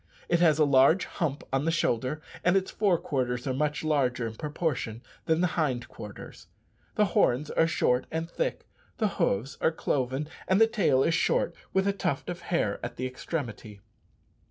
It 0.29 0.39
has 0.39 0.57
a 0.57 0.65
large 0.65 1.05
hump 1.05 1.43
on 1.53 1.65
the 1.65 1.69
shoulder, 1.69 2.23
and 2.43 2.57
its 2.57 2.71
fore 2.71 2.97
quarters 2.97 3.45
are 3.45 3.53
much 3.53 3.83
larger, 3.83 4.25
in 4.25 4.33
proportion, 4.33 5.03
than 5.27 5.41
the 5.41 5.45
hind 5.53 5.87
quarters. 5.89 6.47
The 6.95 7.05
horns 7.05 7.51
are 7.51 7.67
short 7.67 8.07
and 8.09 8.27
thick, 8.27 8.65
the 8.97 9.07
hoofs 9.19 9.59
are 9.61 9.71
cloven, 9.71 10.27
and 10.47 10.59
the 10.59 10.65
tail 10.65 11.03
is 11.03 11.13
short, 11.13 11.53
with 11.71 11.87
a 11.87 11.93
tuft 11.93 12.31
of 12.31 12.39
hair 12.41 12.79
at 12.81 12.95
the 12.95 13.05
extremity. 13.05 13.79